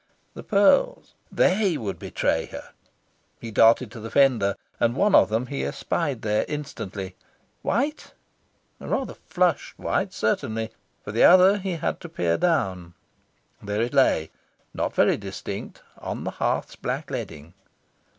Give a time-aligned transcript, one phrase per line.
[0.33, 1.13] The pearls!
[1.31, 2.69] THEY would betray her.
[3.39, 7.15] He darted to the fender, and one of them he espied there instantly
[7.61, 8.15] white?
[8.79, 10.71] A rather flushed white, certainly.
[11.03, 12.95] For the other he had to peer down.
[13.61, 14.31] There it lay,
[14.73, 17.53] not very distinct on the hearth's black leading.